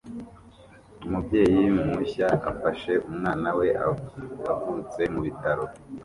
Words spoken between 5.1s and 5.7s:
mu bitaro